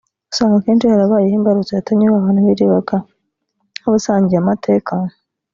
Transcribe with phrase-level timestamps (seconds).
[0.31, 2.97] usanga akenshi harabaheyo imbarutso yatumye ba bantu birebaga
[3.79, 4.93] nk’abasangiye amateka